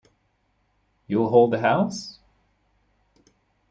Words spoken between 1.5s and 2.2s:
the house?